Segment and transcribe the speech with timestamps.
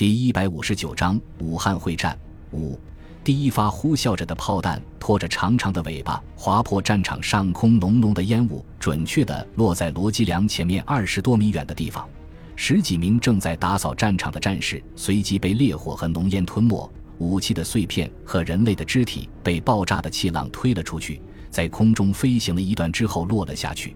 [0.00, 2.18] 第一百五十九章武汉会战
[2.52, 2.80] 五。
[3.22, 12.08] 第一发呼啸着的炮弹拖着长长的尾巴，划破战场上空浓浓的烟雾，准确地落在罗基良前面二十多米远的地方。
[12.56, 21.20] 十几名正在打扫战场的战士随即被烈火和浓烟吞没，武器的碎片和人类的肢体被爆炸的气浪推了出去，
[21.50, 23.94] 在空中飞行了一段之后落了下去。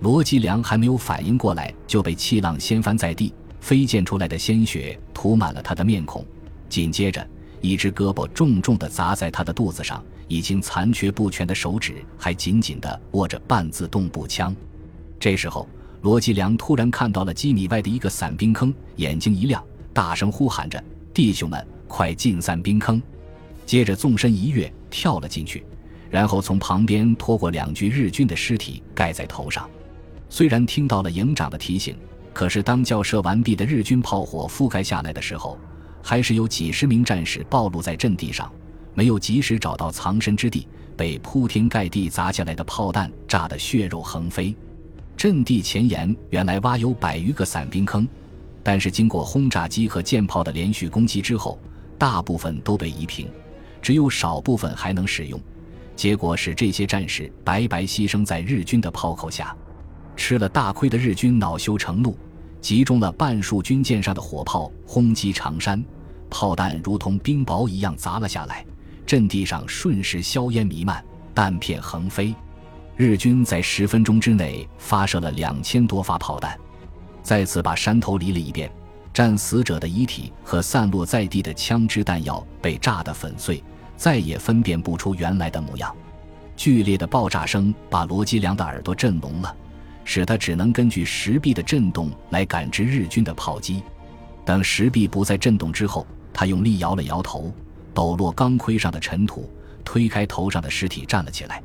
[0.00, 3.30] 罗基良还没有反应过来，就被气浪掀翻在地，
[3.64, 6.22] 飞溅出来的鲜血涂满了他的面孔。
[6.68, 7.26] 紧接着。
[7.62, 14.54] 一只胳膊重重地砸在他的肚子上，已经残缺不全的手指还紧紧地握着半自动步枪。
[15.18, 15.66] 这时候，
[16.02, 20.84] 罗吉良突然看到了几米外的一个散兵坑，眼睛一亮，大声呼喊着
[21.14, 23.02] ：“弟兄们，快进散兵坑！”
[23.64, 25.64] 接着纵身一跃，跳了进去，
[26.10, 29.66] 然后从旁边拖过两具日军的尸体盖在头上。
[30.28, 31.96] 虽然听到了营长的提醒，
[32.34, 35.56] 可是当校射完毕的日军炮火覆盖下来的时候，
[36.02, 38.52] 还是有几十名战士暴露在阵地上，
[38.92, 44.54] 没有及时找到藏身之地，被铺天盖地砸下来的炮弹炸得血肉横飞。
[45.16, 48.06] 阵地前沿原来挖有百余个散兵坑，
[48.64, 51.56] 但是经过轰炸机和舰炮的连续攻击之后，
[51.96, 53.28] 大部分都被夷平，
[53.80, 55.40] 只有少部分还能使用。
[55.94, 59.56] 结果使这些战士白白牺牲在日军的炮口下，
[60.16, 62.18] 吃了大亏的日军恼羞成怒。
[62.64, 65.84] 集中了半数军舰上的火炮，轰击长山，
[66.30, 68.64] 炮弹如同冰雹一样砸了下来，
[69.04, 71.04] 阵地上瞬时硝烟弥漫，
[71.34, 72.34] 弹片横飞。
[72.96, 76.58] 日军在十分钟之内发射了两千多发炮弹，
[77.22, 78.72] 再次把山头犁了一遍，
[79.12, 83.62] 战死者的遗体和散落在地的枪支弹药被炸得粉碎，
[83.94, 85.94] 再也分辨不出原来的模样。
[86.56, 89.54] 剧烈的爆炸声把罗吉良的耳朵震聋了。
[90.04, 93.82] 使他只能根据石壁的震动来感知日军的炮击。
[94.44, 97.52] 等石壁不再震动之后，他用力摇了摇头，
[97.94, 99.50] 抖落钢盔上的尘土，
[99.84, 101.62] 推开头上的尸体，站了起来。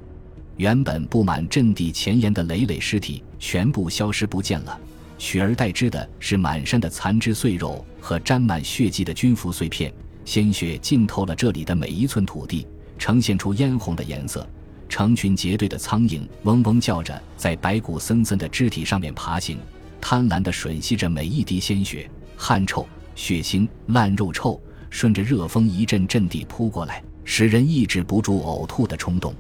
[0.56, 4.80] 原本布满阵地前沿的累累尸体全部消失不见了，
[5.18, 9.94] 取而代之的是满山的残肢碎肉和沾满血迹的军服碎片，
[10.26, 12.68] 鲜血浸透了这里的每一寸土地，
[12.98, 14.48] 呈现出嫣红的颜色。
[14.90, 19.60] 成群结队的苍蝇嗡嗡叫着，在白骨森森的肢体上面爬行，
[20.02, 22.86] 贪婪地吮吸着每一滴鲜血、汗臭、
[23.16, 29.34] 血腥、烂肉臭，顺着热风一阵阵地扑过来，使人抑制不住呕吐的冲动。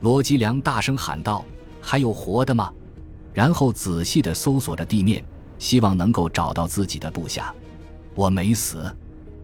[0.00, 1.44] 罗吉良大声喊道
[1.80, 2.72] ：“还有活的吗？”
[3.32, 5.24] 然后仔细地搜索着地面，
[5.58, 7.54] 希望能够找到自己的部下。
[8.14, 8.94] 我没死。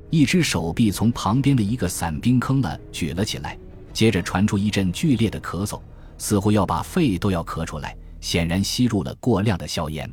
[0.08, 3.58] 一只手臂从旁边的一个散兵坑了举了起来。
[3.96, 5.80] 接着传出一阵剧烈的咳嗽，
[6.18, 10.06] 似乎要把肺都要咳出来，显然吸入了过量的硝烟。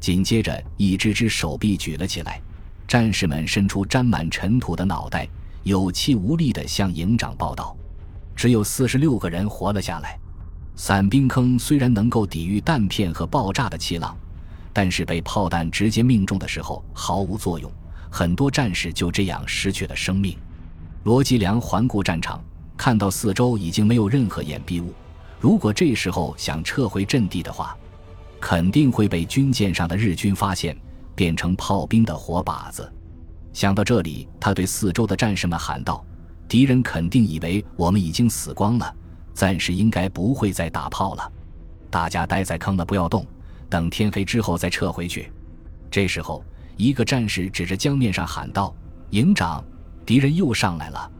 [0.00, 2.42] 紧接着，一只只手臂举了起来，
[2.88, 5.28] 战士们伸出沾满尘土的脑袋，
[5.62, 7.76] 有气无力地向营长报道：
[8.34, 10.18] 只有四十六个人活了下来。
[10.74, 14.16] 散兵坑虽然能够抵御弹片和爆炸的气浪，
[14.72, 17.70] 但是被炮弹直接命中的时候毫无作用，
[18.10, 20.36] 很多战士就这样失去了生命。
[21.04, 22.42] 罗吉良环顾战场。
[22.76, 24.92] 看到四周已经没有任何掩蔽物，
[25.40, 27.76] 如果这时候想撤回阵地的话，
[28.40, 30.76] 肯定会被军舰上的日军发现，
[31.14, 32.92] 变成炮兵的活靶子。
[33.52, 36.04] 想到这里，他对四周的战士们喊道
[36.48, 38.94] ：“敌人肯定以为我们已经死光了，
[39.34, 41.32] 暂时应该不会再打炮了。
[41.90, 43.26] 大家待在坑了，不要动，
[43.68, 45.30] 等天黑之后再撤回去。”
[45.90, 46.42] 这时候，
[46.76, 48.74] 一个战士指着江面上喊道
[49.10, 49.62] ：“营长，
[50.06, 51.10] 敌人又上来了。”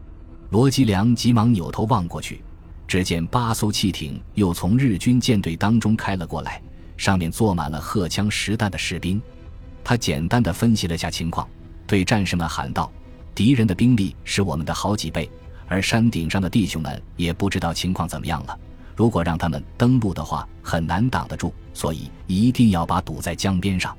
[0.53, 2.43] 罗吉良急忙扭头望过去，
[2.87, 6.61] 只见八艘汽艇又从日军舰队当中开了过来，
[6.99, 9.19] 上面坐满了荷枪实弹的士兵。
[9.83, 11.49] 他简单的分析了下情况，
[11.87, 12.93] 对战士们喊道
[13.35, 15.27] ：“敌人的兵力是我们的好几倍，
[15.69, 18.55] 而山顶上的弟兄们也不知道情况怎么样了。
[18.95, 23.97] 如果让他们登陆的话，很难挡得住，所以一定要把堵在江边上。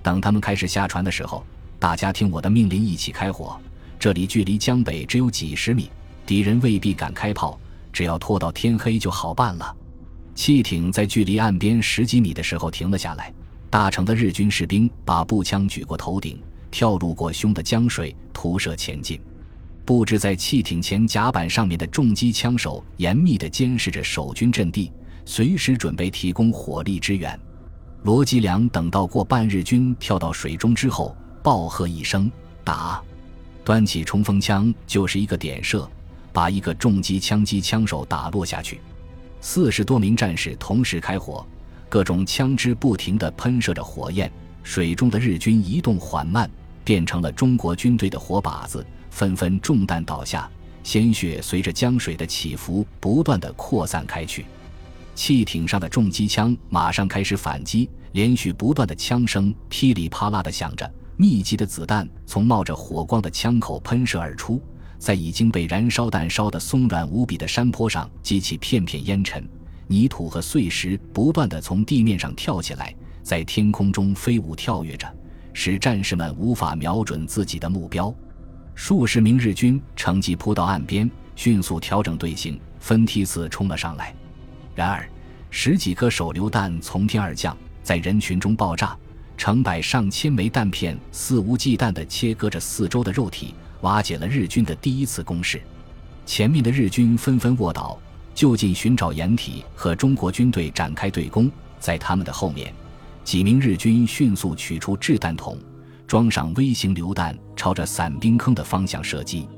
[0.00, 1.44] 等他们开始下船的时候，
[1.80, 3.58] 大家听我的命令，一起开火。”
[3.98, 5.90] 这里距离江北只有几十米，
[6.24, 7.58] 敌人未必敢开炮，
[7.92, 9.74] 只要拖到天黑就好办了。
[10.34, 13.32] 汽艇在距离岸边十几米的时候停了下来，
[13.68, 16.40] 大成的日军士兵把步枪举过头顶，
[16.70, 19.20] 跳入过胸的江水，徒射前进。
[19.84, 24.92] 布置在汽艇前甲板上面的重机枪手严密地监视着守军阵地，
[25.24, 27.36] 随时准备提供火力支援。
[28.04, 32.30] 罗吉良等到过半日军跳到水中之后，暴喝一声
[32.62, 33.02] ：“打！”
[33.68, 35.86] 端起冲锋枪就是一个点射，
[36.32, 38.80] 把一个重机枪击枪手打落下去。
[39.42, 41.46] 四十多名战士同时开火，
[41.86, 44.32] 各种枪支不停地喷射着火焰。
[44.62, 46.50] 水中的日军移动缓慢，
[46.82, 50.50] 变成了中国军队的活靶子，纷纷中弹倒下，
[50.82, 54.46] 鲜血随着江水的起伏不断的扩散开去。
[55.14, 64.62] 汽艇上的重机枪马上开始反击，连续不断的枪声噼里啪啦的响着，密集的子弹从冒着火光的枪口喷射而出，
[65.00, 69.44] 在已经被燃烧弹烧得松软无比的山坡上激起片片烟尘，
[69.88, 75.12] 泥土和碎石不断的从地面上跳起来，在天空中飞舞跳跃着，
[75.52, 78.14] 使战士们无法瞄准自己的目标。
[78.76, 84.14] 数十名日军乘机扑到岸边，迅速调整队形，分梯次冲了上来。
[84.72, 85.04] 然而，
[85.50, 88.96] 十几颗手榴弹从天而降，在人群中爆炸，
[89.38, 95.62] 成百上千枚弹片肆无忌惮地切割着四周的肉体，瓦解了日军的第一次攻势。
[96.26, 97.96] 前面的日军纷纷卧倒，
[98.34, 101.48] 就近寻找掩体，和中国军队展开对攻。
[101.78, 102.74] 在他们的后面，
[103.22, 105.56] 几名日军迅速取出掷弹筒，
[106.04, 109.48] 装上微型榴弹，朝着伞兵坑的方向射击。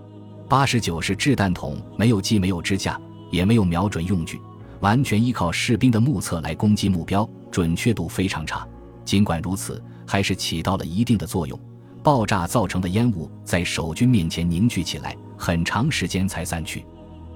[0.47, 3.00] 八十九式掷弹筒没有既没有支架，
[3.31, 4.38] 也没有瞄准用具。
[4.81, 8.67] 完全依靠士兵的目测来攻击目标，准确度非常差。
[9.11, 11.59] 尽管如此，还是起到了一定的作用。
[12.01, 16.87] 爆炸造成的烟雾在守军面前凝聚起来，很长时间才散去。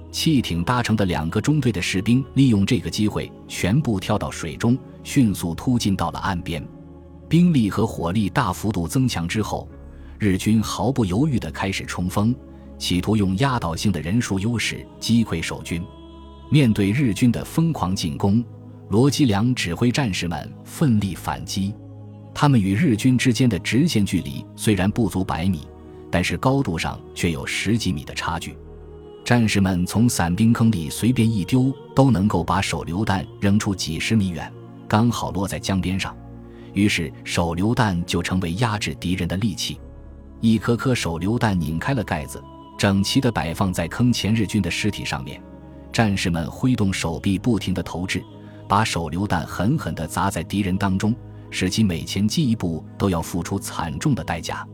[0.09, 6.65] 汽艇搭乘的两个中队的士兵利用这个机会，全部跳到水中，迅速突进到了岸边。
[7.27, 9.67] 兵力和火力大幅度增强之后，
[10.17, 12.33] 日军毫不犹豫地开始冲锋，
[12.77, 15.83] 企图用压倒性的人数优势击溃守军。
[16.49, 18.41] 面对日军的疯狂进攻，
[18.89, 21.73] 罗基良指挥战士们奋力反击。
[22.33, 25.67] 他们与日军之间的直线距离虽然不足百米，
[26.11, 28.55] 但是高度上却有十几米的差距。
[29.23, 34.51] 战士们从伞兵坑里随便一丢，都能够把手榴弹扔出几十米远，
[34.87, 36.15] 刚好落在江边上。
[36.73, 39.79] 于是手榴弹就成为压制敌人的利器。
[40.41, 42.43] 一颗颗手榴弹拧开了盖子，
[42.77, 45.41] 整齐地摆放在坑前日军的尸体上面。
[45.91, 48.21] 战士们挥动手臂，不停地投掷，
[48.67, 51.15] 把手榴弹狠狠地砸在敌人当中，
[51.49, 54.67] 使其每前进一步都要付出惨重的代价。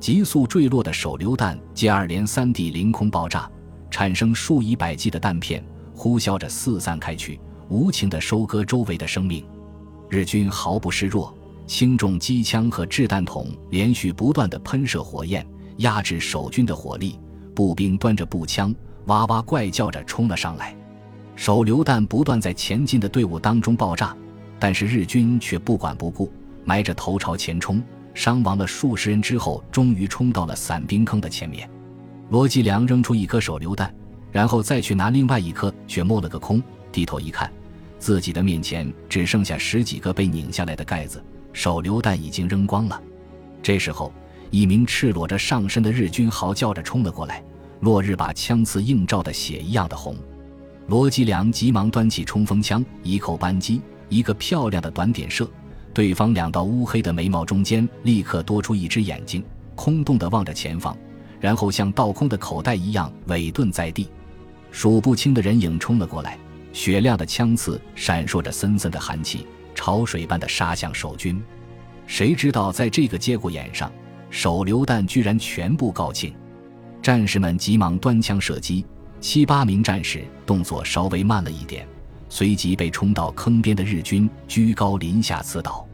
[0.00, 3.50] 急速坠落的手榴弹接二连三地凌空爆炸，
[3.90, 5.64] 产生数以百计的弹片，
[5.94, 9.44] 呼啸着四散开去，无情地收割周围的生命。
[10.08, 11.36] 日军毫不示弱，
[11.66, 15.46] 轻重机枪和掷弹筒连续不断地喷射火焰，
[15.78, 17.18] 压制守军的火力。
[17.54, 18.74] 步兵端着步枪。
[19.06, 20.76] 哇哇怪叫着冲了上来，
[21.38, 24.14] 手榴弹不断在前进的队伍当中爆炸，
[24.58, 26.28] 但是日军却不管不顾，
[26.64, 27.80] 埋着头朝前冲，
[28.12, 31.70] 伤亡了数十人之后，终于冲到了伞兵坑的前面。
[32.30, 33.94] 罗继良扔出一颗手榴弹，
[34.32, 36.60] 然后再去拿另外一颗，却摸了个空。
[36.90, 37.48] 低头一看，
[38.00, 43.00] 自己的面前只剩下十几个被拧下来的盖子，手榴弹已经扔光了。
[43.62, 44.12] 这时候，
[44.50, 47.40] 一名赤裸着上身的日军嚎叫着冲了过来。
[47.78, 50.16] 落日把枪刺映照的血一样的红，
[50.88, 55.46] 罗吉良急忙端起冲锋枪，一扣扳机，一个漂亮的短点射，
[55.92, 59.44] 对方两道乌黑的眉毛中间立刻多出一只眼睛，
[59.74, 60.96] 空洞的望着前方，
[61.40, 64.08] 然后像倒空的口袋一样萎顿在地。
[64.70, 66.38] 数不清的人影冲了过来，
[66.72, 71.38] 雪亮的枪刺闪烁着森森的寒气，潮水般的杀向守军。
[72.06, 73.92] 谁知道在这个节骨眼上，
[74.30, 76.32] 手榴弹居然全部告罄。
[77.02, 78.86] 战士们急忙端枪射击，
[79.20, 81.86] 七八名战士动作稍微慢了一点，
[82.28, 85.86] 随即被冲到坑边的日军居高临下刺倒。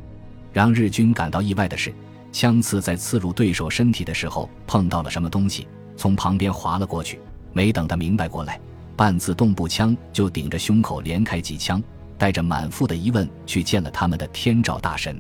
[0.53, 1.93] 让日军感到意外的是，
[2.31, 5.67] 枪刺在刺入对手身体的时候碰到了什么东西，
[5.97, 7.19] 从旁边滑了过去。
[7.53, 8.61] 没等他明白过来，
[8.95, 11.83] 半自动步枪就顶着胸口连开几枪，
[12.19, 15.19] 带着满腹的疑问去见了他们的天照大神。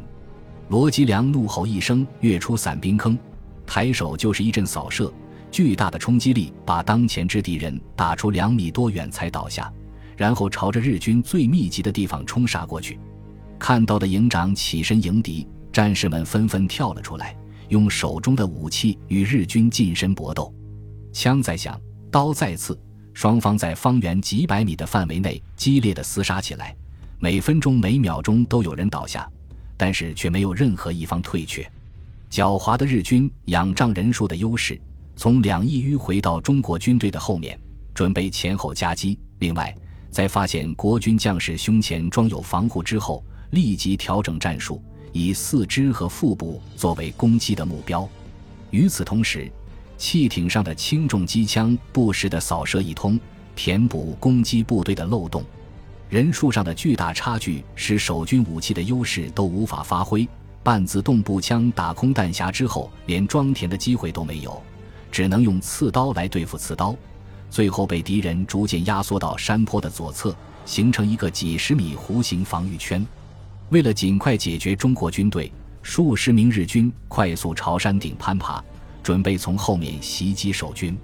[0.68, 3.18] 罗吉良怒吼一声，跃出伞兵坑，
[3.66, 5.12] 抬手就是一阵扫射。
[5.54, 9.72] 巨大的冲击力把当前之敌人打出两米多远才倒下，
[10.16, 12.98] 然后朝着日军最密集的地方冲杀过去。
[13.56, 17.36] 看到的营长起身迎敌，战士们纷纷跳了出来，
[17.68, 20.52] 用手中的武器与日军近身搏斗。
[21.12, 21.80] 枪在响，
[22.10, 22.76] 刀在刺，
[23.12, 26.74] 双方在方圆几百米的范围内激烈的厮杀起来。
[27.20, 29.30] 每分钟每秒钟都有人倒下，
[29.76, 31.62] 但是却没有任何一方退却。
[32.28, 34.76] 狡猾的日军仰仗人数的优势。
[35.16, 37.58] 从两翼迂回到中国军队的后面，
[37.94, 39.18] 准备前后夹击。
[39.38, 39.74] 另外，
[40.10, 48.08] 在发现国军将士胸前装有防护之后，立即调整战术，以四肢和腹部作为攻击的目标。
[48.70, 49.50] 与此同时，
[49.96, 53.18] 汽艇上的轻重机枪不时地扫射一通，
[53.54, 55.44] 填补攻击部队的漏洞。
[56.08, 60.28] 人数上的巨大差距使守军武器的优势都无法发挥，
[60.62, 64.60] 半自动步枪打空弹匣之后，连装填的机会都没有，
[65.14, 66.92] 只能用刺刀来对付刺刀，
[67.48, 70.34] 最后被敌人逐渐压缩到山坡的左侧，
[70.66, 73.06] 形成一个几十米弧形防御圈。
[73.68, 75.52] 为了尽快解决中国军队，
[75.82, 78.60] 数十名日军快速朝山顶攀爬，
[79.04, 80.98] 准备从后面袭击守军。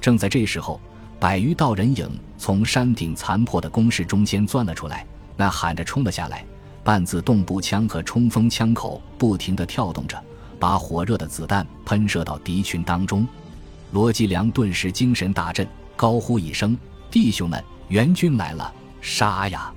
[0.00, 0.80] 正在这时候，
[1.18, 5.04] 百余道人影从山顶残破的工事中间钻了出来，
[5.36, 6.44] 呐喊着冲了下来。
[6.84, 10.22] 半自动步枪和冲锋枪口不停地跳动着，
[10.60, 13.26] 把火热的子弹喷射到敌群当中。
[13.90, 16.78] 罗吉良顿时精神大振，高呼一声
[17.10, 19.72] ：“弟兄们，援军来了，杀呀！”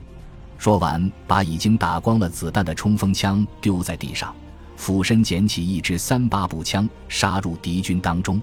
[0.59, 4.33] 说完，把已经打光了子弹的冲锋枪丢在地上，
[4.77, 8.39] 俯身捡起一支三八步枪，杀入敌军当中。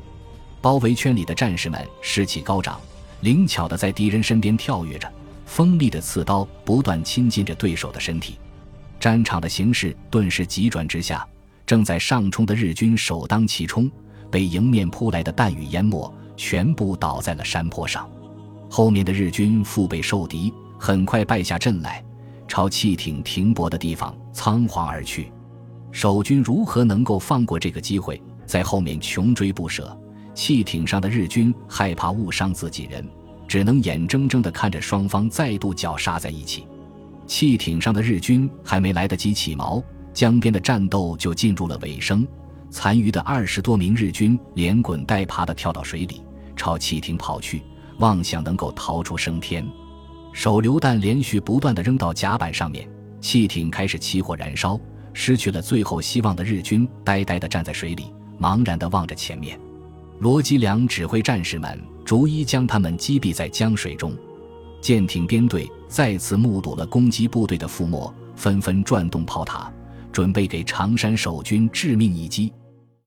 [0.60, 2.80] 包围圈里的战士们士气高涨，
[3.20, 5.10] 灵巧地在敌人身边跳跃着，
[5.46, 8.38] 锋利的刺刀不断亲近着对手的身体。
[8.98, 11.26] 战场的形势顿时急转直下，
[11.70, 13.88] 正在上冲的日军首当其冲，
[14.28, 18.10] 被迎面扑来的弹雨淹没，全部倒在了山坡上。
[18.68, 22.04] 后面的日军腹背受敌，很快败下阵来。
[22.48, 25.30] 朝汽艇停泊的地方仓皇而去，
[25.92, 29.96] 守军如何能够放过这个机会，在后面穷追不舍？
[30.34, 33.08] 汽艇上的日军害怕误伤自己人，
[33.46, 36.66] 只能眼睁睁地看着双方再度绞杀在一起。
[37.28, 39.80] 汽艇上的日军还没来得及起锚，
[40.12, 42.26] 江边的战斗就进入了尾声。
[42.70, 46.22] 残余的二十多名日军连滚带爬地跳到水里，
[46.54, 47.62] 朝汽艇跑去，
[47.98, 49.66] 妄想能够逃出升天。
[50.32, 52.88] 手榴弹连续不断地扔到甲板上面，
[53.20, 54.78] 汽艇开始起火燃烧。
[55.12, 59.58] 失去了最后希望的日军呆呆地站在水里，茫然地望着前面。
[60.20, 64.16] 罗吉良指挥战士们逐一将他们击毙在江水中。
[64.80, 69.70] 舰艇编队再次目睹了攻击部队的覆没，纷纷转动炮塔，
[70.12, 72.52] 准备给常山守军致命一击。